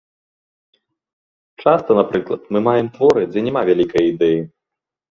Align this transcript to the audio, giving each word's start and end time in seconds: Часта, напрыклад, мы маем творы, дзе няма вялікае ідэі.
Часта, 1.65 1.99
напрыклад, 2.01 2.41
мы 2.51 2.59
маем 2.71 2.87
творы, 2.99 3.21
дзе 3.31 3.39
няма 3.49 3.61
вялікае 3.73 4.03
ідэі. 4.13 4.39